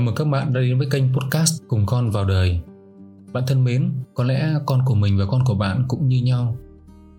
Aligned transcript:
Chào 0.00 0.04
mừng 0.04 0.14
các 0.14 0.24
bạn 0.24 0.52
đã 0.52 0.60
đến 0.60 0.78
với 0.78 0.86
kênh 0.90 1.04
podcast 1.14 1.62
Cùng 1.68 1.86
Con 1.86 2.10
Vào 2.10 2.24
Đời. 2.24 2.60
Bạn 3.32 3.44
thân 3.46 3.64
mến, 3.64 3.92
có 4.14 4.24
lẽ 4.24 4.54
con 4.66 4.80
của 4.86 4.94
mình 4.94 5.18
và 5.18 5.24
con 5.30 5.44
của 5.44 5.54
bạn 5.54 5.84
cũng 5.88 6.08
như 6.08 6.22
nhau. 6.22 6.56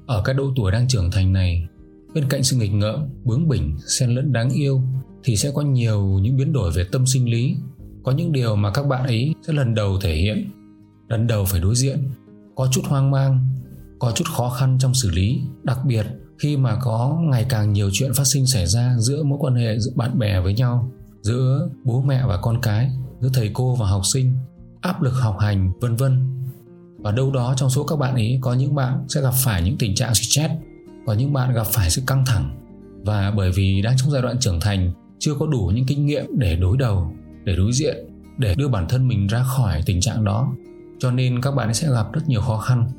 Ở 0.07 0.21
các 0.26 0.33
độ 0.33 0.51
tuổi 0.55 0.71
đang 0.71 0.88
trưởng 0.88 1.12
thành 1.12 1.33
này 1.33 1.67
Bên 2.13 2.25
cạnh 2.29 2.44
sự 2.44 2.57
nghịch 2.57 2.73
ngợm, 2.73 2.99
bướng 3.23 3.47
bỉnh, 3.47 3.78
xen 3.88 4.09
lẫn 4.09 4.33
đáng 4.33 4.49
yêu 4.49 4.81
Thì 5.24 5.35
sẽ 5.35 5.52
có 5.56 5.62
nhiều 5.62 6.20
những 6.21 6.38
biến 6.38 6.53
đổi 6.53 6.71
về 6.71 6.83
tâm 6.92 7.06
sinh 7.06 7.31
lý. 7.31 7.56
Có 8.03 8.12
những 8.12 8.31
điều 8.31 8.56
mà 8.56 8.71
các 8.74 8.88
bạn 8.88 9.03
ấy 9.03 9.34
sẽ 9.48 9.53
lần 9.53 9.75
đầu 9.75 9.99
thể 10.02 10.16
hiện 10.16 10.52
Lần 11.07 11.28
đầu 11.28 11.46
phải 11.46 11.61
đối 11.61 11.75
diện. 11.75 12.10
Có 12.56 12.67
chút 12.71 12.81
hoang 12.85 13.11
mang, 13.11 13.48
có 13.99 14.11
chút 14.16 14.25
khó 14.28 14.49
khăn 14.49 14.78
trong 14.79 14.93
xử 14.93 15.10
lý. 15.10 15.42
Đặc 15.63 15.79
biệt 15.85 16.05
khi 16.39 16.57
mà 16.57 16.77
có 16.81 17.20
ngày 17.23 17.45
càng 17.49 17.73
nhiều 17.73 17.89
chuyện 17.93 18.13
phát 18.13 18.27
sinh 18.27 18.48
xảy 18.48 18.67
ra 18.67 18.95
giữa 18.99 19.23
mối 19.23 19.39
quan 19.41 19.55
hệ 19.55 19.79
giữa 19.79 19.91
bạn 19.95 20.20
bè 20.20 20.41
với 20.41 20.53
nhau 20.53 20.91
giữa 21.21 21.70
bố 21.84 22.02
mẹ 22.02 22.23
và 22.27 22.38
con 22.38 22.61
cái, 22.61 22.91
giữa 23.20 23.30
thầy 23.34 23.52
cô 23.53 23.75
và 23.75 23.88
học 23.88 24.02
sinh, 24.13 24.34
áp 24.81 25.02
lực 25.02 25.13
học 25.13 25.38
hành, 25.39 25.71
vân 25.81 25.95
vân. 25.95 26.44
Và 26.97 27.11
đâu 27.11 27.31
đó 27.31 27.53
trong 27.57 27.70
số 27.70 27.84
các 27.84 27.95
bạn 27.99 28.13
ấy, 28.13 28.39
có 28.41 28.53
những 28.53 28.75
bạn 28.75 29.05
sẽ 29.09 29.21
gặp 29.21 29.34
phải 29.44 29.61
những 29.61 29.77
tình 29.80 29.95
trạng 29.95 30.16
stress, 30.16 30.53
có 31.05 31.13
những 31.13 31.34
bạn 31.34 31.53
gặp 31.53 31.67
phải 31.67 31.89
sự 31.89 32.02
căng 32.07 32.25
thẳng. 32.25 32.57
Và 33.05 33.31
bởi 33.31 33.52
vì 33.52 33.81
đang 33.81 33.97
trong 33.97 34.11
giai 34.11 34.21
đoạn 34.21 34.39
trưởng 34.39 34.59
thành, 34.59 34.94
chưa 35.20 35.34
có 35.39 35.47
đủ 35.47 35.71
những 35.75 35.85
kinh 35.85 36.05
nghiệm 36.05 36.25
để 36.38 36.55
đối 36.55 36.77
đầu, 36.77 37.13
để 37.44 37.55
đối 37.55 37.72
diện, 37.73 37.95
để 38.38 38.55
đưa 38.55 38.67
bản 38.67 38.85
thân 38.89 39.08
mình 39.08 39.27
ra 39.27 39.44
khỏi 39.44 39.83
tình 39.85 40.02
trạng 40.02 40.23
đó, 40.23 40.53
cho 40.99 41.11
nên 41.11 41.41
các 41.41 41.55
bạn 41.55 41.67
ấy 41.67 41.73
sẽ 41.73 41.91
gặp 41.91 42.13
rất 42.13 42.30
nhiều 42.30 42.41
khó 42.41 42.58
khăn. 42.58 42.89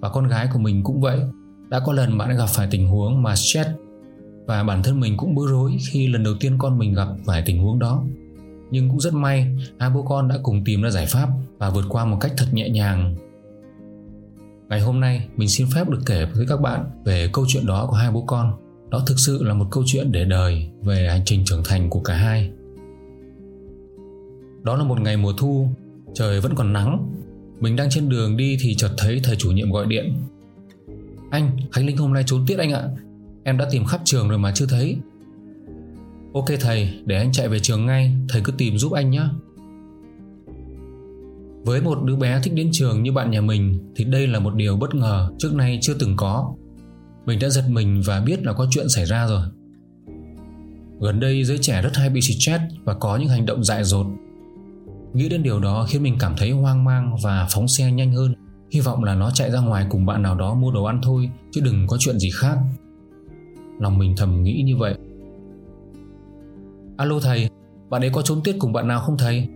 Và 0.00 0.08
con 0.08 0.28
gái 0.28 0.48
của 0.52 0.58
mình 0.58 0.84
cũng 0.84 1.00
vậy, 1.00 1.20
đã 1.68 1.80
có 1.80 1.92
lần 1.92 2.18
bạn 2.18 2.28
ấy 2.28 2.36
gặp 2.36 2.46
phải 2.48 2.68
tình 2.70 2.88
huống 2.88 3.22
mà 3.22 3.36
stress 3.36 3.70
và 4.50 4.62
bản 4.62 4.82
thân 4.82 5.00
mình 5.00 5.16
cũng 5.16 5.34
bối 5.34 5.46
rối 5.50 5.76
khi 5.90 6.08
lần 6.08 6.24
đầu 6.24 6.34
tiên 6.40 6.56
con 6.58 6.78
mình 6.78 6.94
gặp 6.94 7.08
phải 7.24 7.42
tình 7.46 7.62
huống 7.62 7.78
đó. 7.78 8.04
Nhưng 8.70 8.88
cũng 8.88 9.00
rất 9.00 9.14
may, 9.14 9.56
hai 9.78 9.90
bố 9.90 10.02
con 10.02 10.28
đã 10.28 10.38
cùng 10.42 10.64
tìm 10.64 10.82
ra 10.82 10.90
giải 10.90 11.06
pháp 11.06 11.28
và 11.58 11.70
vượt 11.70 11.84
qua 11.88 12.04
một 12.04 12.18
cách 12.20 12.32
thật 12.36 12.46
nhẹ 12.52 12.68
nhàng. 12.68 13.16
Ngày 14.68 14.80
hôm 14.80 15.00
nay, 15.00 15.28
mình 15.36 15.48
xin 15.48 15.66
phép 15.74 15.88
được 15.88 16.00
kể 16.06 16.26
với 16.34 16.46
các 16.48 16.60
bạn 16.60 16.84
về 17.04 17.30
câu 17.32 17.44
chuyện 17.48 17.66
đó 17.66 17.86
của 17.86 17.96
hai 17.96 18.10
bố 18.12 18.24
con. 18.26 18.52
Đó 18.90 19.02
thực 19.06 19.18
sự 19.18 19.42
là 19.42 19.54
một 19.54 19.66
câu 19.70 19.82
chuyện 19.86 20.12
để 20.12 20.24
đời 20.24 20.68
về 20.82 21.08
hành 21.08 21.22
trình 21.24 21.44
trưởng 21.44 21.62
thành 21.64 21.90
của 21.90 22.00
cả 22.00 22.14
hai. 22.14 22.50
Đó 24.62 24.76
là 24.76 24.84
một 24.84 25.00
ngày 25.00 25.16
mùa 25.16 25.32
thu, 25.32 25.68
trời 26.14 26.40
vẫn 26.40 26.54
còn 26.54 26.72
nắng. 26.72 27.12
Mình 27.60 27.76
đang 27.76 27.90
trên 27.90 28.08
đường 28.08 28.36
đi 28.36 28.56
thì 28.60 28.74
chợt 28.74 28.90
thấy 28.98 29.20
thầy 29.24 29.36
chủ 29.36 29.50
nhiệm 29.50 29.72
gọi 29.72 29.86
điện. 29.86 30.14
Anh, 31.30 31.56
khánh 31.72 31.86
linh 31.86 31.96
hôm 31.96 32.12
nay 32.12 32.22
trốn 32.26 32.44
tiết 32.46 32.58
anh 32.58 32.72
ạ. 32.72 32.88
Em 33.44 33.58
đã 33.58 33.68
tìm 33.70 33.84
khắp 33.84 34.00
trường 34.04 34.28
rồi 34.28 34.38
mà 34.38 34.52
chưa 34.54 34.66
thấy. 34.66 34.96
Ok 36.34 36.46
thầy, 36.60 37.00
để 37.04 37.16
anh 37.16 37.32
chạy 37.32 37.48
về 37.48 37.60
trường 37.60 37.86
ngay. 37.86 38.16
Thầy 38.28 38.42
cứ 38.44 38.52
tìm 38.52 38.78
giúp 38.78 38.92
anh 38.92 39.10
nhé 39.10 39.22
Với 41.64 41.82
một 41.82 42.02
đứa 42.04 42.16
bé 42.16 42.40
thích 42.42 42.54
đến 42.54 42.68
trường 42.72 43.02
như 43.02 43.12
bạn 43.12 43.30
nhà 43.30 43.40
mình 43.40 43.92
Thì 43.96 44.04
đây 44.04 44.26
là 44.26 44.38
một 44.38 44.54
điều 44.54 44.76
bất 44.76 44.94
ngờ 44.94 45.30
Trước 45.38 45.54
nay 45.54 45.78
chưa 45.82 45.94
từng 45.94 46.16
có. 46.16 46.54
Mình 47.26 47.38
đã 47.38 47.48
giật 47.48 47.64
mình 47.68 48.02
và 48.06 48.20
biết 48.20 48.42
là 48.42 48.52
có 48.52 48.66
chuyện 48.70 48.88
xảy 48.88 49.04
ra 49.04 49.26
rồi. 49.26 49.42
Gần 51.00 51.20
đây 51.20 51.44
giới 51.44 51.58
trẻ 51.58 51.82
rất 51.82 51.96
hay 51.96 52.10
bị 52.10 52.20
stress 52.20 52.62
Và 52.84 52.94
có 52.94 53.16
những 53.16 53.28
hành 53.28 53.46
động 53.46 53.64
dại 53.64 53.84
dột. 53.84 54.06
Nghĩ 55.14 55.28
đến 55.28 55.42
điều 55.42 55.60
đó 55.60 55.86
khiến 55.88 56.02
mình 56.02 56.16
cảm 56.20 56.34
thấy 56.36 56.50
hoang 56.50 56.84
mang 56.84 57.16
Và 57.22 57.48
phóng 57.50 57.68
xe 57.68 57.92
nhanh 57.92 58.12
hơn. 58.12 58.34
Hy 58.72 58.80
vọng 58.80 59.04
là 59.04 59.14
nó 59.14 59.30
chạy 59.30 59.50
ra 59.50 59.60
ngoài 59.60 59.86
cùng 59.90 60.06
bạn 60.06 60.22
nào 60.22 60.34
đó 60.34 60.54
mua 60.54 60.72
đồ 60.72 60.84
ăn 60.84 61.00
thôi 61.02 61.30
Chứ 61.52 61.60
đừng 61.64 61.86
có 61.86 61.96
chuyện 62.00 62.18
gì 62.18 62.30
khác. 62.34 62.58
Lòng 63.80 63.98
mình 63.98 64.14
thầm 64.16 64.42
nghĩ 64.42 64.62
như 64.66 64.76
vậy. 64.76 64.94
Alo 66.96 67.20
thầy, 67.20 67.50
Bạn 67.90 68.02
ấy 68.02 68.10
có 68.10 68.22
trốn 68.22 68.40
tiết 68.44 68.56
cùng 68.58 68.72
bạn 68.72 68.88
nào 68.88 69.00
không 69.00 69.18
thầy? 69.18 69.48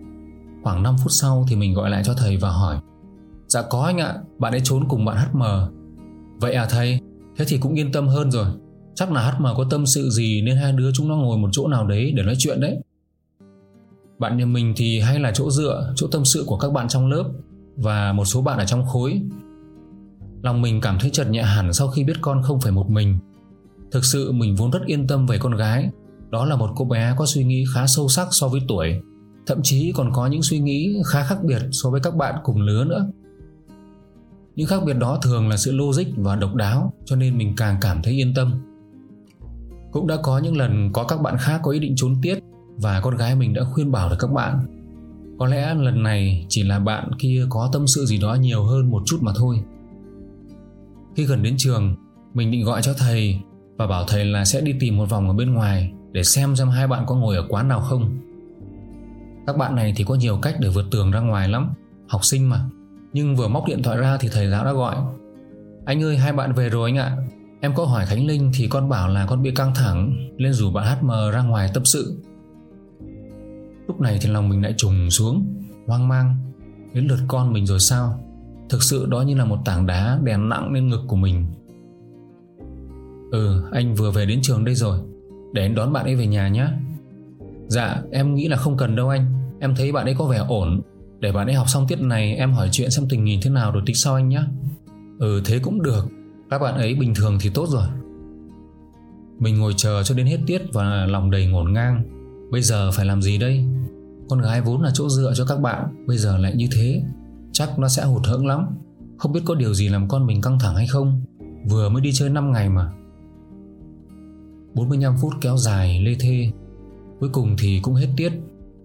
Khoảng 0.63 0.83
5 0.83 0.95
phút 1.03 1.11
sau 1.11 1.45
thì 1.49 1.55
mình 1.55 1.73
gọi 1.73 1.89
lại 1.89 2.03
cho 2.05 2.13
thầy 2.13 2.37
và 2.37 2.49
hỏi. 2.49 2.77
Dạ 3.47 3.61
có 3.69 3.81
anh 3.81 3.97
ạ, 3.97 4.15
Bạn 4.39 4.53
ấy 4.53 4.61
trốn 4.63 4.87
cùng 4.89 5.05
bạn 5.05 5.17
HM 5.17 5.41
Vậy 6.39 6.53
à 6.53 6.65
thầy? 6.69 6.99
Thế 7.37 7.45
thì 7.47 7.57
cũng 7.57 7.73
yên 7.73 7.91
tâm 7.91 8.07
hơn 8.07 8.31
rồi. 8.31 8.45
Chắc 8.95 9.11
là 9.11 9.31
HM 9.31 9.45
có 9.57 9.65
tâm 9.69 9.85
sự 9.85 10.09
gì 10.09 10.41
Nên 10.41 10.57
hai 10.57 10.71
đứa 10.71 10.91
chúng 10.93 11.07
nó 11.07 11.15
ngồi 11.15 11.37
một 11.37 11.49
chỗ 11.51 11.67
nào 11.67 11.87
đấy 11.87 12.13
để 12.15 12.23
nói 12.23 12.35
chuyện 12.37 12.61
đấy. 12.61 12.77
Bạn 14.19 14.37
nhà 14.37 14.45
mình 14.45 14.73
thì 14.77 14.99
hay 14.99 15.19
là 15.19 15.31
chỗ 15.31 15.51
dựa, 15.51 15.93
Chỗ 15.95 16.07
tâm 16.07 16.25
sự 16.25 16.43
của 16.47 16.57
các 16.57 16.73
bạn 16.73 16.87
trong 16.87 17.07
lớp 17.07 17.31
Và 17.75 18.13
một 18.13 18.25
số 18.25 18.41
bạn 18.41 18.57
ở 18.57 18.65
trong 18.65 18.85
khối. 18.85 19.21
Lòng 20.43 20.61
mình 20.61 20.81
cảm 20.81 20.99
thấy 20.99 21.09
chợt 21.09 21.29
nhẹ 21.29 21.41
hẳn 21.41 21.73
Sau 21.73 21.87
khi 21.87 22.03
biết 22.03 22.17
con 22.21 22.41
không 22.43 22.59
phải 22.59 22.71
một 22.71 22.89
mình. 22.89 23.19
Thực 23.91 24.05
sự 24.05 24.31
mình 24.31 24.55
vốn 24.55 24.71
rất 24.71 24.85
yên 24.85 25.07
tâm 25.07 25.25
về 25.25 25.37
con 25.37 25.55
gái. 25.55 25.89
Đó 26.29 26.45
là 26.45 26.55
một 26.55 26.69
cô 26.75 26.85
bé 26.85 27.15
có 27.17 27.25
suy 27.25 27.43
nghĩ 27.43 27.65
khá 27.73 27.87
sâu 27.87 28.07
sắc 28.07 28.27
so 28.31 28.47
với 28.47 28.61
tuổi. 28.67 29.01
Thậm 29.47 29.59
chí 29.63 29.91
còn 29.95 30.11
có 30.13 30.27
những 30.27 30.41
suy 30.41 30.59
nghĩ 30.59 30.95
khá 31.05 31.23
khác 31.23 31.43
biệt 31.43 31.61
so 31.71 31.89
với 31.89 32.01
các 32.01 32.15
bạn 32.15 32.35
cùng 32.43 32.61
lứa 32.61 32.85
nữa. 32.85 33.07
Những 34.55 34.67
khác 34.67 34.83
biệt 34.85 34.93
đó 34.93 35.19
thường 35.23 35.49
là 35.49 35.57
sự 35.57 35.71
logic 35.71 36.05
và 36.17 36.35
độc 36.35 36.55
đáo, 36.55 36.93
Cho 37.05 37.15
nên 37.15 37.37
mình 37.37 37.53
càng 37.57 37.77
cảm 37.81 38.01
thấy 38.03 38.13
yên 38.13 38.33
tâm. 38.35 38.53
Cũng 39.91 40.07
đã 40.07 40.15
có 40.23 40.37
những 40.37 40.57
lần 40.57 40.89
có 40.93 41.03
các 41.03 41.21
bạn 41.21 41.35
khác 41.39 41.59
có 41.63 41.71
ý 41.71 41.79
định 41.79 41.93
trốn 41.95 42.15
tiết 42.21 42.39
Và 42.77 43.01
con 43.01 43.17
gái 43.17 43.35
mình 43.35 43.53
đã 43.53 43.63
khuyên 43.63 43.91
bảo 43.91 44.09
được 44.09 44.15
các 44.19 44.31
bạn. 44.31 44.59
Có 45.39 45.45
lẽ 45.45 45.73
lần 45.73 46.03
này 46.03 46.45
chỉ 46.49 46.63
là 46.63 46.79
bạn 46.79 47.11
kia 47.19 47.45
có 47.49 47.69
tâm 47.73 47.87
sự 47.87 48.05
gì 48.05 48.17
đó 48.17 48.33
nhiều 48.35 48.63
hơn 48.63 48.91
một 48.91 49.03
chút 49.05 49.17
mà 49.21 49.31
thôi. 49.35 49.59
Khi 51.15 51.25
gần 51.25 51.43
đến 51.43 51.55
trường, 51.57 51.95
Mình 52.33 52.51
định 52.51 52.65
gọi 52.65 52.81
cho 52.81 52.93
thầy 52.97 53.39
và 53.77 53.87
bảo 53.87 54.03
thầy 54.07 54.25
là 54.25 54.45
sẽ 54.45 54.61
đi 54.61 54.73
tìm 54.79 54.97
một 54.97 55.09
vòng 55.09 55.27
ở 55.27 55.33
bên 55.33 55.53
ngoài 55.53 55.93
để 56.11 56.23
xem 56.23 56.55
xem 56.55 56.69
hai 56.69 56.87
bạn 56.87 57.03
có 57.07 57.15
ngồi 57.15 57.35
ở 57.35 57.45
quán 57.49 57.67
nào 57.67 57.79
không. 57.79 58.17
Các 59.47 59.57
bạn 59.57 59.75
này 59.75 59.93
thì 59.95 60.03
có 60.03 60.15
nhiều 60.15 60.37
cách 60.41 60.55
để 60.59 60.69
vượt 60.69 60.85
tường 60.91 61.11
ra 61.11 61.19
ngoài 61.19 61.49
lắm, 61.49 61.69
học 62.07 62.25
sinh 62.25 62.49
mà. 62.49 62.65
Nhưng 63.13 63.35
vừa 63.35 63.47
móc 63.47 63.67
điện 63.67 63.83
thoại 63.83 63.97
ra 63.97 64.17
thì 64.17 64.29
thầy 64.31 64.49
giáo 64.49 64.65
đã 64.65 64.73
gọi. 64.73 64.95
Anh 65.85 66.03
ơi 66.03 66.17
hai 66.17 66.33
bạn 66.33 66.53
về 66.53 66.69
rồi 66.69 66.89
anh 66.89 66.97
ạ. 66.97 67.17
Em 67.61 67.73
có 67.75 67.85
hỏi 67.85 68.05
Khánh 68.05 68.25
Linh 68.25 68.51
thì 68.55 68.67
con 68.67 68.89
bảo 68.89 69.07
là 69.07 69.25
con 69.25 69.43
bị 69.43 69.51
căng 69.51 69.73
thẳng 69.75 70.15
nên 70.37 70.53
rủ 70.53 70.71
bạn 70.71 70.97
HM 71.01 71.11
ra 71.33 71.41
ngoài 71.41 71.69
tâm 71.73 71.85
sự. 71.85 72.23
Lúc 73.87 74.01
này 74.01 74.17
thì 74.21 74.29
lòng 74.29 74.49
mình 74.49 74.63
lại 74.63 74.73
trùng 74.77 75.09
xuống, 75.09 75.63
hoang 75.87 76.07
mang. 76.07 76.35
Đến 76.93 77.07
lượt 77.07 77.19
con 77.27 77.53
mình 77.53 77.65
rồi 77.65 77.79
sao? 77.79 78.19
Thực 78.69 78.83
sự 78.83 79.05
đó 79.05 79.21
như 79.21 79.35
là 79.35 79.45
một 79.45 79.57
tảng 79.65 79.85
đá 79.85 80.19
đè 80.23 80.37
nặng 80.37 80.73
lên 80.73 80.87
ngực 80.87 81.01
của 81.07 81.15
mình 81.15 81.45
Ừ 83.31 83.63
anh 83.71 83.95
vừa 83.95 84.11
về 84.11 84.25
đến 84.25 84.39
trường 84.43 84.65
đây 84.65 84.75
rồi. 84.75 84.99
Để 85.53 85.61
anh 85.61 85.75
đón 85.75 85.93
bạn 85.93 86.05
ấy 86.05 86.15
về 86.15 86.27
nhà 86.27 86.47
nhé 86.47 86.67
Dạ 87.67 88.01
em 88.11 88.35
nghĩ 88.35 88.47
là 88.47 88.57
không 88.57 88.77
cần 88.77 88.95
đâu 88.95 89.09
anh. 89.09 89.33
Em 89.59 89.75
thấy 89.75 89.91
bạn 89.91 90.05
ấy 90.05 90.15
có 90.17 90.25
vẻ 90.25 90.37
ổn. 90.37 90.81
Để 91.19 91.31
bạn 91.31 91.47
ấy 91.47 91.55
học 91.55 91.69
xong 91.69 91.87
tiết 91.87 92.01
này, 92.01 92.35
Em 92.35 92.53
hỏi 92.53 92.69
chuyện 92.71 92.91
xem 92.91 93.05
tình 93.09 93.25
hình 93.25 93.39
thế 93.43 93.49
nào 93.49 93.71
rồi 93.71 93.83
tính 93.85 93.95
sau 93.95 94.15
anh 94.15 94.29
nhé 94.29 94.41
Ừ 95.19 95.41
thế 95.45 95.59
cũng 95.59 95.81
được. 95.81 96.05
Các 96.49 96.59
bạn 96.59 96.75
ấy 96.75 96.95
bình 96.95 97.15
thường 97.15 97.37
thì 97.41 97.49
tốt 97.53 97.69
rồi. 97.69 97.87
Mình 99.39 99.59
ngồi 99.59 99.73
chờ 99.77 100.03
cho 100.03 100.15
đến 100.15 100.25
hết 100.25 100.37
tiết 100.47 100.61
Và 100.73 101.05
lòng 101.05 101.31
đầy 101.31 101.45
ngổn 101.45 101.73
ngang. 101.73 102.03
Bây 102.51 102.61
giờ 102.61 102.91
phải 102.91 103.05
làm 103.05 103.21
gì 103.21 103.37
đây? 103.37 103.65
Con 104.29 104.41
gái 104.41 104.61
vốn 104.61 104.81
là 104.81 104.91
chỗ 104.93 105.09
dựa 105.09 105.33
cho 105.35 105.45
các 105.45 105.59
bạn, 105.59 106.05
Bây 106.07 106.17
giờ 106.17 106.37
lại 106.37 106.53
như 106.55 106.67
thế. 106.75 107.03
Chắc 107.51 107.79
nó 107.79 107.87
sẽ 107.87 108.03
hụt 108.03 108.25
hẫng 108.25 108.47
lắm. 108.47 108.65
Không 109.17 109.31
biết 109.31 109.41
có 109.45 109.55
điều 109.55 109.73
gì 109.73 109.89
làm 109.89 110.07
con 110.07 110.25
mình 110.25 110.41
căng 110.41 110.59
thẳng 110.59 110.75
hay 110.75 110.87
không. 110.87 111.21
Vừa 111.69 111.89
mới 111.89 112.01
đi 112.01 112.11
chơi 112.13 112.29
5 112.29 112.51
ngày 112.51 112.69
mà. 112.69 112.91
45 114.75 115.15
phút 115.21 115.33
kéo 115.41 115.57
dài 115.57 116.01
lê 116.01 116.15
thê. 116.19 116.51
Cuối 117.19 117.29
cùng 117.33 117.55
thì 117.59 117.79
cũng 117.83 117.93
hết 117.93 118.07
tiết. 118.17 118.31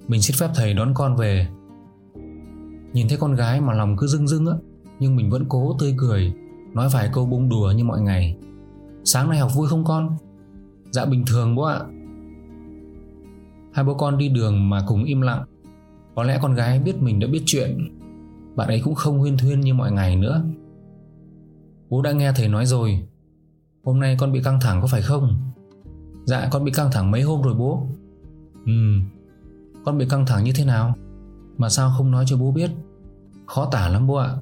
Mình 0.09 0.23
xin 0.23 0.37
phép 0.37 0.49
thầy 0.55 0.75
đón 0.75 0.95
con 0.95 1.17
về. 1.17 1.49
Nhìn 2.93 3.09
thấy 3.09 3.19
con 3.19 3.35
gái 3.35 3.61
mà 3.61 3.73
lòng 3.73 3.97
cứ 3.97 4.07
rưng 4.07 4.29
rưng 4.29 4.47
á, 4.47 4.55
Nhưng 5.01 5.17
mình 5.17 5.31
vẫn 5.31 5.45
cố 5.49 5.77
tươi 5.79 5.95
cười, 5.99 6.33
Nói 6.75 6.89
vài 6.93 7.11
câu 7.13 7.27
bông 7.27 7.49
đùa 7.49 7.73
như 7.77 7.85
mọi 7.85 8.01
ngày. 8.01 8.37
Sáng 9.05 9.31
nay 9.31 9.39
học 9.39 9.51
vui 9.55 9.69
không 9.69 9.85
con? 9.85 10.17
Dạ 10.91 11.05
bình 11.05 11.25
thường 11.27 11.55
bố 11.55 11.63
ạ. 11.63 11.81
Hai 13.73 13.85
bố 13.85 13.95
con 13.95 14.19
đi 14.19 14.29
đường 14.29 14.71
mà 14.71 14.85
cùng 14.89 15.05
im 15.05 15.21
lặng. 15.21 15.45
Có 16.15 16.23
lẽ 16.23 16.39
con 16.43 16.55
gái 16.55 16.79
biết 16.79 17.03
mình 17.03 17.21
đã 17.21 17.27
biết 17.33 17.43
chuyện. 17.47 17.99
Bạn 18.57 18.69
ấy 18.69 18.81
cũng 18.85 18.95
không 18.95 19.19
huyên 19.19 19.39
thuyên 19.39 19.61
như 19.61 19.75
mọi 19.75 19.93
ngày 19.93 20.17
nữa. 20.17 20.45
Bố 21.89 22.03
đã 22.03 22.13
nghe 22.13 22.33
thầy 22.37 22.49
nói 22.49 22.67
rồi. 22.67 23.03
Hôm 23.85 24.01
nay 24.01 24.17
con 24.19 24.33
bị 24.33 24.43
căng 24.43 24.61
thẳng 24.61 24.81
có 24.81 24.87
phải 24.87 25.03
không? 25.03 25.51
Dạ 26.31 26.49
con 26.51 26.65
bị 26.65 26.73
căng 26.73 26.91
thẳng 26.93 27.11
mấy 27.11 27.23
hôm 27.23 27.43
rồi 27.43 27.55
bố. 27.55 27.87
Ừ 28.67 28.73
Con 29.85 29.99
bị 29.99 30.07
căng 30.09 30.27
thẳng 30.27 30.45
như 30.45 30.53
thế 30.55 30.65
nào? 30.65 30.95
Mà 31.57 31.69
sao 31.69 31.91
không 31.97 32.11
nói 32.11 32.25
cho 32.29 32.37
bố 32.37 32.53
biết? 32.53 32.71
Khó 33.47 33.69
tả 33.73 33.89
lắm 33.89 34.07
bố 34.07 34.15
ạ. 34.15 34.37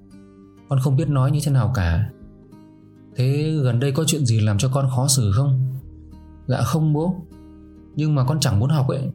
Con 0.69 0.79
không 0.79 0.97
biết 0.97 1.09
nói 1.09 1.31
như 1.31 1.41
thế 1.45 1.53
nào 1.53 1.73
cả. 1.75 2.11
Thế 3.17 3.59
gần 3.63 3.81
đây 3.81 3.93
có 3.93 4.05
chuyện 4.05 4.27
gì 4.27 4.41
làm 4.41 4.59
cho 4.59 4.69
con 4.75 4.89
khó 4.97 5.09
xử 5.09 5.33
không? 5.33 5.79
Dạ 6.47 6.63
không 6.63 6.93
bố. 6.93 7.15
Nhưng 7.95 8.15
mà 8.15 8.25
con 8.25 8.41
chẳng 8.41 8.61
muốn 8.61 8.71
học 8.71 8.89
ấy. 8.89 9.11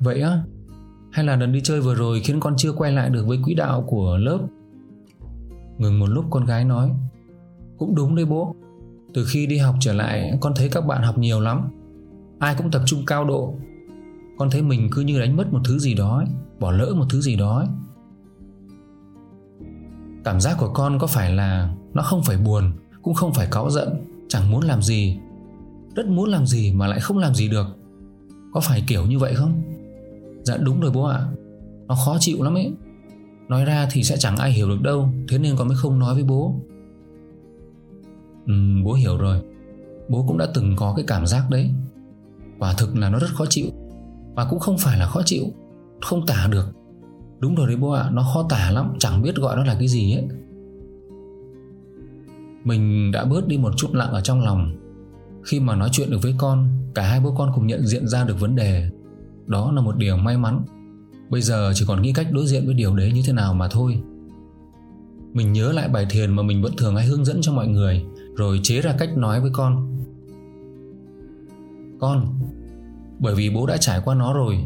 Vậy 0.00 0.20
á? 0.20 0.42
Hay 1.12 1.24
là 1.24 1.36
lần 1.36 1.52
đi 1.52 1.60
chơi 1.64 1.80
vừa 1.80 1.94
rồi 1.94 2.20
khiến 2.20 2.40
con 2.40 2.54
chưa 2.56 2.72
quay 2.72 2.92
lại 2.92 3.10
được 3.10 3.26
với 3.26 3.38
quỹ 3.44 3.54
đạo 3.54 3.84
của 3.86 4.16
lớp? 4.16 4.38
Ngừng 5.78 5.98
một 5.98 6.06
lúc 6.06 6.24
con 6.30 6.44
gái 6.44 6.64
nói. 6.64 6.92
Cũng 7.78 7.94
đúng 7.94 8.14
đấy 8.14 8.24
bố 8.24 8.54
từ 9.16 9.24
khi 9.24 9.46
đi 9.46 9.58
học 9.58 9.74
trở 9.80 9.92
lại 9.92 10.38
con 10.40 10.52
thấy 10.56 10.68
các 10.68 10.86
bạn 10.86 11.02
học 11.02 11.18
nhiều 11.18 11.40
lắm. 11.40 11.68
Ai 12.38 12.54
cũng 12.58 12.70
tập 12.70 12.82
trung 12.86 13.02
cao 13.06 13.24
độ. 13.24 13.54
Con 14.38 14.50
thấy 14.50 14.62
mình 14.62 14.88
cứ 14.92 15.02
như 15.02 15.20
đánh 15.20 15.36
mất 15.36 15.52
một 15.52 15.60
thứ 15.64 15.78
gì 15.78 15.94
đó 15.94 16.18
ấy, 16.18 16.26
Bỏ 16.60 16.70
lỡ 16.70 16.94
một 16.96 17.04
thứ 17.10 17.20
gì 17.20 17.36
đó 17.36 17.58
ấy. 17.58 17.66
Cảm 20.24 20.40
giác 20.40 20.56
của 20.58 20.68
con 20.74 20.98
có 20.98 21.06
phải 21.06 21.32
là 21.32 21.74
Nó 21.94 22.02
không 22.02 22.22
phải 22.22 22.36
buồn 22.36 22.72
Cũng 23.02 23.14
không 23.14 23.34
phải 23.34 23.48
cáu 23.50 23.70
giận 23.70 23.88
Chẳng 24.28 24.50
muốn 24.50 24.64
làm 24.64 24.82
gì. 24.82 25.18
Rất 25.94 26.06
muốn 26.06 26.28
làm 26.28 26.46
gì 26.46 26.72
mà 26.72 26.86
lại 26.86 27.00
không 27.00 27.18
làm 27.18 27.34
gì 27.34 27.48
được. 27.48 27.66
Có 28.52 28.60
phải 28.60 28.84
kiểu 28.86 29.06
như 29.06 29.18
vậy 29.18 29.34
không? 29.34 29.62
Dạ 30.42 30.56
đúng 30.56 30.80
rồi 30.80 30.90
bố 30.94 31.04
ạ. 31.04 31.26
Nó 31.86 31.94
khó 32.04 32.16
chịu 32.20 32.42
lắm 32.42 32.54
ấy. 32.54 32.72
Nói 33.48 33.64
ra 33.64 33.88
thì 33.90 34.02
sẽ 34.02 34.16
chẳng 34.16 34.36
ai 34.36 34.52
hiểu 34.52 34.68
được 34.68 34.82
đâu 34.82 35.08
Thế 35.28 35.38
nên 35.38 35.56
con 35.56 35.68
mới 35.68 35.76
không 35.76 35.98
nói 35.98 36.14
với 36.14 36.24
bố. 36.24 36.60
Ừ 38.46 38.54
bố 38.84 38.92
hiểu 38.92 39.16
rồi. 39.16 39.40
Bố 40.08 40.24
cũng 40.28 40.38
đã 40.38 40.46
từng 40.54 40.76
có 40.76 40.92
cái 40.96 41.04
cảm 41.08 41.26
giác 41.26 41.50
đấy. 41.50 41.70
Quả 42.58 42.74
thực 42.78 42.96
là 42.96 43.10
nó 43.10 43.18
rất 43.18 43.30
khó 43.34 43.46
chịu. 43.46 43.66
Và 44.34 44.46
cũng 44.50 44.58
không 44.58 44.78
phải 44.78 44.98
là 44.98 45.06
khó 45.06 45.22
chịu. 45.24 45.44
Không 46.00 46.26
tả 46.26 46.48
được. 46.50 46.66
Đúng 47.38 47.54
rồi 47.54 47.66
đấy 47.66 47.76
bố 47.76 47.90
ạ, 47.90 48.10
Nó 48.12 48.22
khó 48.34 48.46
tả 48.48 48.70
lắm. 48.70 48.94
Chẳng 48.98 49.22
biết 49.22 49.36
gọi 49.36 49.56
nó 49.56 49.64
là 49.64 49.76
cái 49.78 49.88
gì 49.88 50.14
ấy. 50.14 50.28
Mình 52.64 53.10
đã 53.12 53.24
bớt 53.24 53.48
đi 53.48 53.58
một 53.58 53.72
chút 53.76 53.94
lặng 53.94 54.12
ở 54.12 54.20
trong 54.20 54.40
lòng. 54.40 54.76
Khi 55.44 55.60
mà 55.60 55.76
nói 55.76 55.88
chuyện 55.92 56.10
được 56.10 56.18
với 56.22 56.34
con, 56.38 56.68
Cả 56.94 57.02
hai 57.02 57.20
bố 57.20 57.34
con 57.38 57.52
cùng 57.54 57.66
nhận 57.66 57.86
diện 57.86 58.08
ra 58.08 58.24
được 58.24 58.40
vấn 58.40 58.56
đề. 58.56 58.90
Đó 59.46 59.72
là 59.72 59.80
một 59.80 59.96
điều 59.96 60.16
may 60.16 60.36
mắn. 60.38 60.60
Bây 61.30 61.40
giờ 61.40 61.72
chỉ 61.74 61.84
còn 61.88 62.02
nghĩ 62.02 62.12
cách 62.12 62.26
đối 62.32 62.46
diện 62.46 62.66
với 62.66 62.74
điều 62.74 62.96
đấy 62.96 63.12
như 63.12 63.22
thế 63.26 63.32
nào 63.32 63.54
mà 63.54 63.68
thôi. 63.68 64.02
Mình 65.32 65.52
nhớ 65.52 65.72
lại 65.72 65.88
bài 65.88 66.06
thiền 66.10 66.30
mà 66.30 66.42
mình 66.42 66.62
vẫn 66.62 66.72
thường 66.76 66.96
hay 66.96 67.06
hướng 67.06 67.24
dẫn 67.24 67.38
cho 67.40 67.52
mọi 67.52 67.68
người. 67.68 68.04
Rồi 68.36 68.60
chế 68.62 68.80
ra 68.80 68.94
cách 68.98 69.16
nói 69.16 69.40
với 69.40 69.50
con. 69.54 69.96
Con 72.00 72.38
Bởi 73.18 73.34
vì 73.34 73.50
bố 73.50 73.66
đã 73.66 73.76
trải 73.76 74.00
qua 74.04 74.14
nó 74.14 74.34
rồi 74.34 74.64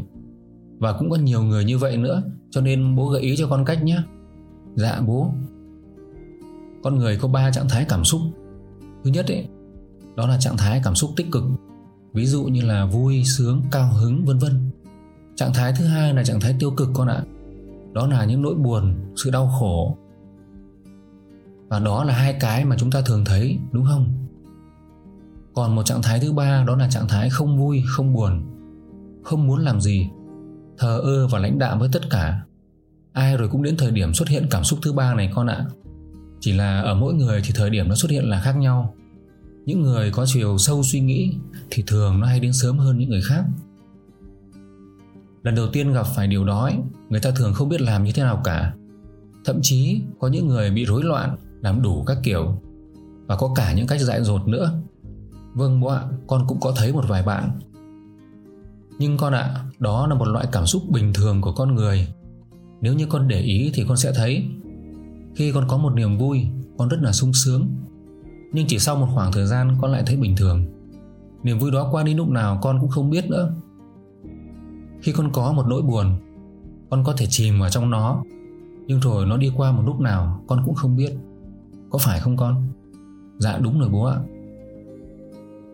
Và 0.79 0.93
cũng 0.99 1.09
có 1.09 1.15
nhiều 1.15 1.43
người 1.43 1.65
như 1.65 1.77
vậy 1.77 1.97
nữa 1.97 2.23
Cho 2.49 2.61
nên 2.61 2.95
bố 2.95 3.09
gợi 3.09 3.21
ý 3.21 3.35
cho 3.37 3.47
con 3.47 3.65
cách 3.65 3.83
nhé. 3.83 3.97
Dạ 4.75 5.01
bố. 5.07 5.33
Con 6.83 6.97
người 6.97 7.17
có 7.17 7.27
ba 7.27 7.51
trạng 7.51 7.69
thái 7.69 7.85
cảm 7.89 8.03
xúc. 8.03 8.21
Thứ 9.03 9.11
nhất 9.11 9.27
ấy 9.27 9.47
Đó 10.15 10.27
là 10.27 10.37
trạng 10.39 10.57
thái 10.57 10.81
cảm 10.83 10.95
xúc 10.95 11.11
tích 11.15 11.27
cực 11.31 11.43
Ví 12.13 12.25
dụ 12.25 12.43
như 12.43 12.61
là 12.61 12.85
vui, 12.85 13.23
sướng, 13.25 13.61
cao 13.71 13.89
hứng 13.93 14.25
vân 14.25 14.37
vân. 14.37 14.71
Trạng 15.35 15.53
thái 15.53 15.73
thứ 15.77 15.85
hai 15.85 16.13
là 16.13 16.23
trạng 16.23 16.39
thái 16.39 16.55
tiêu 16.59 16.71
cực 16.71 16.89
con 16.93 17.07
ạ. 17.07 17.23
Đó 17.93 18.07
là 18.07 18.25
những 18.25 18.41
nỗi 18.41 18.55
buồn, 18.55 18.95
sự 19.15 19.29
đau 19.29 19.47
khổ 19.59 19.97
và 21.71 21.79
đó 21.79 22.03
là 22.03 22.13
hai 22.13 22.33
cái 22.39 22.65
mà 22.65 22.75
chúng 22.79 22.91
ta 22.91 23.01
thường 23.01 23.25
thấy 23.25 23.59
đúng 23.71 23.85
không? 23.85 24.27
Còn 25.53 25.75
một 25.75 25.83
trạng 25.83 26.01
thái 26.01 26.19
thứ 26.19 26.33
ba 26.33 26.63
đó 26.67 26.75
là 26.75 26.89
trạng 26.89 27.07
thái 27.07 27.29
không 27.29 27.59
vui, 27.59 27.83
không 27.87 28.13
buồn 28.13 28.43
Không 29.23 29.47
muốn 29.47 29.59
làm 29.59 29.81
gì 29.81 30.09
Thờ 30.77 30.99
ơ 31.03 31.27
và 31.27 31.39
lãnh 31.39 31.59
đạm 31.59 31.79
với 31.79 31.89
tất 31.91 32.09
cả. 32.09 32.41
Ai 33.13 33.37
rồi 33.37 33.49
cũng 33.49 33.63
đến 33.63 33.77
thời 33.77 33.91
điểm 33.91 34.13
xuất 34.13 34.29
hiện 34.29 34.47
cảm 34.49 34.63
xúc 34.63 34.79
thứ 34.81 34.93
ba 34.93 35.13
này 35.13 35.31
con 35.35 35.47
ạ. 35.47 35.65
Chỉ 36.39 36.53
là 36.53 36.81
ở 36.81 36.95
mỗi 36.95 37.13
người 37.13 37.41
thì 37.45 37.51
thời 37.55 37.69
điểm 37.69 37.89
nó 37.89 37.95
xuất 37.95 38.11
hiện 38.11 38.29
là 38.29 38.41
khác 38.41 38.57
nhau. 38.57 38.95
Những 39.65 39.81
người 39.81 40.11
có 40.11 40.25
chiều 40.25 40.57
sâu 40.57 40.83
suy 40.83 40.99
nghĩ 40.99 41.37
Thì 41.69 41.83
thường 41.87 42.19
nó 42.19 42.27
hay 42.27 42.39
đến 42.39 42.53
sớm 42.53 42.77
hơn 42.77 42.97
những 42.97 43.09
người 43.09 43.21
khác. 43.21 43.43
Lần 45.43 45.55
đầu 45.55 45.67
tiên 45.73 45.93
gặp 45.93 46.05
phải 46.15 46.27
điều 46.27 46.45
đó 46.45 46.71
Người 47.09 47.19
ta 47.19 47.31
thường 47.35 47.53
không 47.53 47.69
biết 47.69 47.81
làm 47.81 48.03
như 48.03 48.11
thế 48.11 48.23
nào 48.23 48.41
cả. 48.43 48.73
Thậm 49.45 49.59
chí 49.61 50.01
có 50.19 50.27
những 50.27 50.47
người 50.47 50.71
bị 50.71 50.85
rối 50.85 51.03
loạn 51.03 51.37
làm 51.61 51.81
đủ 51.81 52.03
các 52.03 52.17
kiểu. 52.23 52.53
Và 53.27 53.35
có 53.35 53.51
cả 53.55 53.73
những 53.73 53.87
cách 53.87 54.01
dại 54.01 54.23
dột 54.23 54.47
nữa. 54.47 54.81
Vâng 55.53 55.79
bố 55.79 55.87
ạ, 55.87 56.03
Con 56.27 56.45
cũng 56.47 56.59
có 56.59 56.73
thấy 56.75 56.93
một 56.93 57.03
vài 57.07 57.23
bạn. 57.23 57.59
Nhưng 58.99 59.17
con 59.17 59.33
ạ, 59.33 59.65
Đó 59.79 60.07
là 60.07 60.15
một 60.15 60.27
loại 60.27 60.47
cảm 60.51 60.65
xúc 60.65 60.81
bình 60.89 61.13
thường 61.13 61.41
của 61.41 61.53
con 61.53 61.75
người. 61.75 62.07
Nếu 62.81 62.93
như 62.93 63.05
con 63.05 63.27
để 63.27 63.41
ý 63.41 63.71
thì 63.73 63.85
con 63.87 63.97
sẽ 63.97 64.11
thấy. 64.15 64.45
Khi 65.35 65.51
con 65.51 65.67
có 65.67 65.77
một 65.77 65.93
niềm 65.95 66.17
vui, 66.17 66.47
Con 66.77 66.89
rất 66.89 66.97
là 67.01 67.11
sung 67.11 67.33
sướng. 67.33 67.67
Nhưng 68.53 68.67
chỉ 68.67 68.79
sau 68.79 68.95
một 68.95 69.07
khoảng 69.13 69.31
thời 69.31 69.45
gian, 69.45 69.77
con 69.81 69.91
lại 69.91 70.03
thấy 70.05 70.17
bình 70.17 70.35
thường. 70.35 70.65
Niềm 71.43 71.59
vui 71.59 71.71
đó 71.71 71.89
qua 71.91 72.03
đi 72.03 72.13
lúc 72.13 72.29
nào 72.29 72.59
con 72.61 72.79
cũng 72.81 72.89
không 72.89 73.09
biết 73.09 73.29
nữa. 73.29 73.53
Khi 75.01 75.11
con 75.11 75.31
có 75.31 75.51
một 75.51 75.65
nỗi 75.67 75.81
buồn, 75.81 76.15
Con 76.89 77.03
có 77.03 77.13
thể 77.17 77.25
chìm 77.29 77.59
vào 77.59 77.69
trong 77.69 77.89
nó. 77.89 78.23
Nhưng 78.87 78.99
rồi 78.99 79.25
nó 79.25 79.37
đi 79.37 79.51
qua 79.55 79.71
một 79.71 79.83
lúc 79.85 79.99
nào, 79.99 80.43
Con 80.47 80.63
cũng 80.65 80.75
không 80.75 80.95
biết. 80.95 81.11
Có 81.91 81.99
phải 81.99 82.19
không 82.19 82.37
con? 82.37 82.63
Dạ 83.37 83.57
đúng 83.57 83.79
rồi 83.79 83.89
bố 83.89 84.03
ạ. 84.03 84.17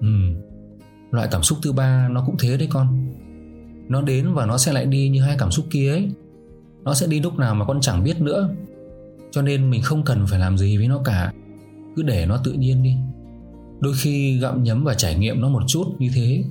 Ừ 0.02 0.08
Loại 1.12 1.28
cảm 1.31 1.44
xúc 1.44 1.58
thứ 1.64 1.72
ba 1.72 2.08
nó 2.12 2.24
cũng 2.25 2.36
thế 2.40 2.58
đấy 2.58 2.68
con. 2.72 2.88
Nó 3.90 4.02
đến 4.02 4.34
và 4.34 4.46
nó 4.46 4.58
sẽ 4.58 4.74
lại 4.74 4.86
đi 4.86 5.10
như 5.10 5.22
hai 5.22 5.36
cảm 5.40 5.52
xúc 5.52 5.66
kia 5.69 5.92
ấy. 5.92 6.12
Nó 6.84 6.94
sẽ 6.94 7.08
đi 7.08 7.19
lúc 7.19 7.40
nào 7.40 7.56
mà 7.56 7.66
con 7.66 7.81
chẳng 7.81 8.04
biết 8.04 8.22
nữa. 8.22 8.50
Cho 9.31 9.42
nên 9.42 9.69
mình 9.69 9.81
không 9.81 10.04
cần 10.04 10.25
phải 10.28 10.40
làm 10.40 10.58
gì 10.58 10.78
với 10.78 10.88
nó 10.88 11.02
cả. 11.06 11.34
Cứ 11.96 12.04
để 12.04 12.25
nó 12.25 12.38
tự 12.44 12.52
nhiên 12.52 12.84
đi. 12.84 12.96
Đôi 13.80 13.94
khi 13.98 14.40
gặm 14.40 14.64
nhấm 14.64 14.84
và 14.84 14.94
trải 14.94 15.16
nghiệm 15.16 15.42
nó 15.42 15.50
một 15.50 15.64
chút 15.68 15.86
như 16.00 16.10
thế 16.16 16.44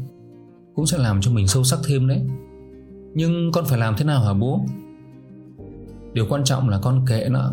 Cũng 0.75 0.87
sẽ 0.87 0.99
làm 0.99 1.21
cho 1.21 1.31
mình 1.31 1.49
sâu 1.49 1.65
sắc 1.65 1.79
thêm 1.87 2.09
đấy. 2.09 2.23
Nhưng 3.15 3.53
con 3.53 3.65
phải 3.65 3.79
làm 3.79 3.95
thế 3.99 4.05
nào 4.05 4.25
hả 4.25 4.33
bố? 4.33 4.67
Điều 6.13 6.27
quan 6.29 6.45
trọng 6.45 6.69
là 6.69 6.79
con 6.83 7.05
kệ 7.07 7.29
nó. 7.31 7.51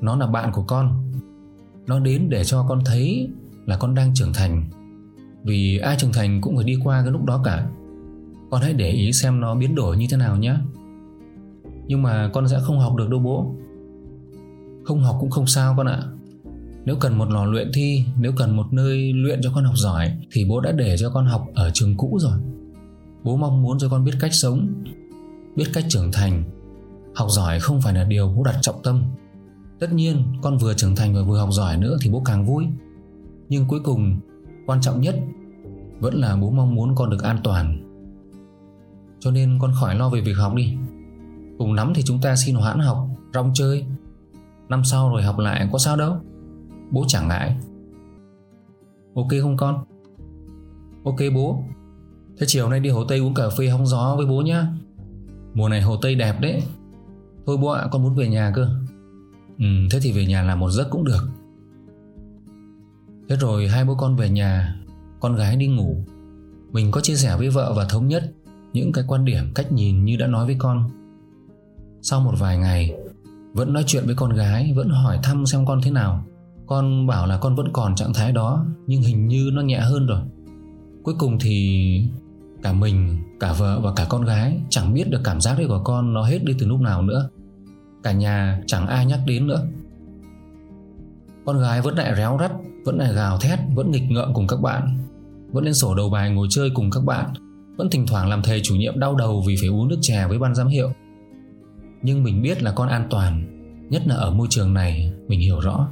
Nó 0.00 0.16
là 0.16 0.26
bạn 0.26 0.52
của 0.52 0.62
con. 0.62 1.11
Nó 1.86 2.00
đến 2.00 2.30
để 2.30 2.44
cho 2.44 2.66
con 2.68 2.80
thấy 2.84 3.30
Là 3.66 3.76
con 3.76 3.94
đang 3.94 4.14
trưởng 4.14 4.32
thành. 4.32 4.64
Vì 5.44 5.78
ai 5.78 5.96
trưởng 5.98 6.12
thành 6.12 6.40
cũng 6.40 6.56
phải 6.56 6.64
đi 6.64 6.76
qua 6.84 7.02
cái 7.02 7.12
lúc 7.12 7.24
đó 7.24 7.40
cả. 7.44 7.68
Con 8.50 8.62
hãy 8.62 8.72
để 8.72 8.90
ý 8.90 9.12
xem 9.12 9.40
nó 9.40 9.54
biến 9.54 9.74
đổi 9.74 9.96
như 9.96 10.06
thế 10.10 10.16
nào 10.16 10.36
nhé. 10.36 10.54
Nhưng 11.86 12.02
mà 12.02 12.30
con 12.32 12.48
sẽ 12.48 12.58
không 12.62 12.80
học 12.80 12.96
được 12.96 13.10
đâu 13.10 13.20
bố. 13.20 13.54
Không 14.84 15.00
học 15.00 15.16
cũng 15.20 15.30
không 15.30 15.46
sao 15.46 15.74
con 15.76 15.86
ạ. 15.86 16.02
Nếu 16.84 16.96
cần 16.96 17.18
một 17.18 17.30
lò 17.30 17.44
luyện 17.44 17.70
thi, 17.74 18.04
Nếu 18.20 18.32
cần 18.36 18.56
một 18.56 18.72
nơi 18.72 19.12
luyện 19.12 19.40
cho 19.42 19.52
con 19.54 19.64
học 19.64 19.76
giỏi, 19.76 20.12
Thì 20.32 20.44
bố 20.44 20.60
đã 20.60 20.72
để 20.72 20.96
cho 20.98 21.10
con 21.10 21.26
học 21.26 21.46
ở 21.54 21.70
trường 21.74 21.96
cũ 21.96 22.18
rồi. 22.20 22.38
Bố 23.24 23.36
mong 23.36 23.62
muốn 23.62 23.78
cho 23.78 23.88
con 23.88 24.04
biết 24.04 24.12
cách 24.20 24.34
sống, 24.34 24.68
Biết 25.56 25.66
cách 25.74 25.84
trưởng 25.88 26.12
thành. 26.12 26.44
Học 27.14 27.28
giỏi 27.30 27.60
không 27.60 27.80
phải 27.80 27.94
là 27.94 28.04
điều 28.04 28.28
bố 28.36 28.42
đặt 28.44 28.58
trọng 28.60 28.82
tâm. 28.82 29.02
Tất 29.82 29.92
nhiên, 29.92 30.24
con 30.42 30.58
vừa 30.58 30.74
trưởng 30.74 30.96
thành 30.96 31.14
và 31.14 31.22
vừa 31.22 31.38
học 31.38 31.48
giỏi 31.52 31.76
nữa 31.76 31.96
thì 32.02 32.10
bố 32.10 32.22
càng 32.24 32.46
vui. 32.46 32.66
Nhưng 33.48 33.68
cuối 33.68 33.80
cùng, 33.84 34.20
Quan 34.66 34.80
trọng 34.80 35.00
nhất 35.00 35.16
Vẫn 36.00 36.14
là 36.14 36.36
bố 36.36 36.50
mong 36.50 36.74
muốn 36.74 36.94
con 36.94 37.10
được 37.10 37.22
an 37.22 37.38
toàn. 37.44 37.82
Cho 39.20 39.30
nên 39.30 39.58
con 39.60 39.72
khỏi 39.80 39.94
lo 39.94 40.08
về 40.08 40.20
việc 40.20 40.32
học 40.32 40.54
đi. 40.54 40.74
Cùng 41.58 41.72
lắm 41.72 41.92
thì 41.94 42.02
chúng 42.02 42.20
ta 42.20 42.36
xin 42.36 42.54
hoãn 42.54 42.78
học, 42.78 43.08
Rong 43.34 43.50
chơi. 43.54 43.86
Năm 44.68 44.84
sau 44.84 45.10
rồi 45.10 45.22
học 45.22 45.38
lại 45.38 45.68
có 45.72 45.78
sao 45.78 45.96
đâu. 45.96 46.16
Bố 46.90 47.04
chẳng 47.08 47.28
ngại. 47.28 47.56
Ok 49.14 49.28
không 49.42 49.56
con? 49.56 49.84
Ok 51.04 51.18
bố. 51.34 51.62
Thế 52.38 52.46
chiều 52.48 52.68
nay 52.68 52.80
đi 52.80 52.90
Hồ 52.90 53.04
Tây 53.04 53.18
uống 53.18 53.34
cà 53.34 53.48
phê 53.58 53.68
hóng 53.68 53.86
gió 53.86 54.14
với 54.16 54.26
bố 54.26 54.40
nhá. 54.40 54.66
Mùa 55.54 55.68
này 55.68 55.82
Hồ 55.82 55.96
Tây 56.02 56.14
đẹp 56.14 56.40
đấy. 56.40 56.62
Thôi 57.46 57.56
bố 57.56 57.68
ạ, 57.68 57.88
con 57.90 58.02
muốn 58.02 58.14
về 58.14 58.28
nhà 58.28 58.52
cơ. 58.54 58.68
Ừ 59.62 59.68
thế 59.90 59.98
thì 60.02 60.12
về 60.12 60.26
nhà 60.26 60.42
làm 60.42 60.60
một 60.60 60.70
giấc 60.70 60.90
cũng 60.90 61.04
được. 61.04 61.28
Thế 63.28 63.36
rồi 63.36 63.68
hai 63.68 63.84
bố 63.84 63.94
con 63.94 64.16
về 64.16 64.30
nhà 64.30 64.76
Con 65.20 65.36
gái 65.36 65.56
đi 65.56 65.66
ngủ. 65.66 66.04
Mình 66.72 66.90
có 66.90 67.00
chia 67.00 67.14
sẻ 67.14 67.36
với 67.36 67.50
vợ 67.50 67.72
và 67.76 67.84
thống 67.84 68.08
nhất 68.08 68.32
Những 68.72 68.92
cái 68.92 69.04
quan 69.08 69.24
điểm 69.24 69.52
cách 69.54 69.72
nhìn 69.72 70.04
như 70.04 70.16
đã 70.16 70.26
nói 70.26 70.46
với 70.46 70.56
con. 70.58 70.90
Sau 72.02 72.20
một 72.20 72.34
vài 72.38 72.58
ngày 72.58 72.94
Vẫn 73.52 73.72
nói 73.72 73.84
chuyện 73.86 74.06
với 74.06 74.14
con 74.14 74.32
gái 74.32 74.72
Vẫn 74.76 74.88
hỏi 74.88 75.18
thăm 75.22 75.46
xem 75.46 75.66
con 75.66 75.80
thế 75.82 75.90
nào. 75.90 76.24
Con 76.66 77.06
bảo 77.06 77.26
là 77.26 77.38
con 77.38 77.54
vẫn 77.54 77.68
còn 77.72 77.94
trạng 77.94 78.14
thái 78.14 78.32
đó 78.32 78.66
Nhưng 78.86 79.02
hình 79.02 79.28
như 79.28 79.50
nó 79.52 79.62
nhẹ 79.62 79.78
hơn 79.78 80.06
rồi. 80.06 80.20
Cuối 81.02 81.14
cùng 81.18 81.38
thì 81.40 82.08
Cả 82.62 82.72
mình, 82.72 83.18
cả 83.40 83.52
vợ 83.52 83.80
và 83.80 83.92
cả 83.96 84.06
con 84.08 84.24
gái 84.24 84.60
Chẳng 84.70 84.94
biết 84.94 85.10
được 85.10 85.20
cảm 85.24 85.40
giác 85.40 85.58
đấy 85.58 85.68
của 85.68 85.82
con 85.84 86.14
nó 86.14 86.24
hết 86.24 86.44
đi 86.44 86.54
từ 86.58 86.66
lúc 86.66 86.80
nào 86.80 87.02
nữa. 87.02 87.28
Cả 88.02 88.12
nhà 88.12 88.62
chẳng 88.66 88.86
ai 88.86 89.06
nhắc 89.06 89.20
đến 89.26 89.46
nữa. 89.46 89.66
Con 91.46 91.58
gái 91.58 91.80
vẫn 91.80 91.94
lại 91.94 92.14
réo 92.16 92.36
rắt 92.40 92.52
Vẫn 92.84 92.98
lại 92.98 93.12
gào 93.14 93.38
thét 93.38 93.58
Vẫn 93.74 93.90
nghịch 93.90 94.10
ngợm 94.10 94.34
cùng 94.34 94.46
các 94.46 94.60
bạn. 94.60 94.98
Vẫn 95.52 95.64
lên 95.64 95.74
sổ 95.74 95.94
đầu 95.94 96.10
bài 96.10 96.30
ngồi 96.30 96.46
chơi 96.50 96.70
cùng 96.74 96.90
các 96.90 97.04
bạn. 97.04 97.32
Vẫn 97.76 97.90
thỉnh 97.90 98.06
thoảng 98.06 98.28
làm 98.28 98.42
thầy 98.42 98.60
chủ 98.62 98.74
nhiệm 98.76 98.98
đau 98.98 99.14
đầu 99.14 99.44
Vì 99.46 99.56
phải 99.60 99.68
uống 99.68 99.88
nước 99.88 99.98
chè 100.00 100.26
với 100.28 100.38
ban 100.38 100.54
giám 100.54 100.68
hiệu. 100.68 100.92
Nhưng 102.02 102.24
mình 102.24 102.42
biết 102.42 102.62
là 102.62 102.72
con 102.72 102.88
an 102.88 103.06
toàn 103.10 103.44
Nhất 103.90 104.02
là 104.06 104.14
ở 104.14 104.30
môi 104.30 104.46
trường 104.50 104.74
này 104.74 105.12
Mình 105.28 105.40
hiểu 105.40 105.60
rõ. 105.60 105.88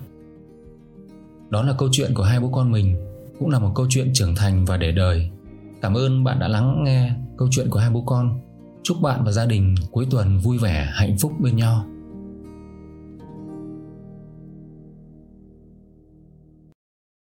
Đó 1.50 1.62
là 1.62 1.72
câu 1.78 1.88
chuyện 1.92 2.14
của 2.14 2.22
hai 2.22 2.40
bố 2.40 2.48
con 2.48 2.72
mình 2.72 2.96
Cũng 3.38 3.50
là 3.50 3.58
một 3.58 3.72
câu 3.74 3.86
chuyện 3.90 4.10
trưởng 4.14 4.34
thành 4.34 4.64
và 4.64 4.76
để 4.76 4.92
đời. 4.92 5.30
Cảm 5.82 5.94
ơn 5.94 6.24
bạn 6.24 6.38
đã 6.38 6.48
lắng 6.48 6.84
nghe 6.84 7.12
câu 7.38 7.48
chuyện 7.50 7.70
của 7.70 7.78
hai 7.78 7.90
bố 7.90 8.02
con. 8.06 8.40
Chúc 8.82 8.96
bạn 9.02 9.24
và 9.24 9.32
gia 9.32 9.46
đình 9.46 9.74
cuối 9.90 10.06
tuần 10.10 10.38
vui 10.38 10.58
vẻ, 10.58 10.90
hạnh 10.92 11.16
phúc 11.20 11.32
bên 11.38 11.56
nhau. 11.56 11.86